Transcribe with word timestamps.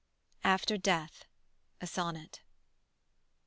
AFTER 0.43 0.77
DEATH. 0.79 1.25
SONNET. 1.85 2.39